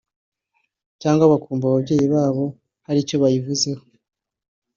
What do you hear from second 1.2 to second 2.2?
bakumva ababyeyi